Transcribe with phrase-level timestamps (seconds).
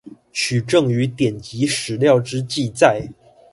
[0.31, 3.07] 取證於典籍史料之記載